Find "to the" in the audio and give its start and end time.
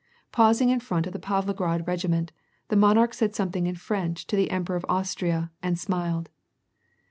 4.25-4.49